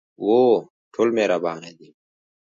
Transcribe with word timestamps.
هو، 0.23 0.37
ټول 0.93 1.07
مهربانه 1.17 1.71
دي 1.77 1.89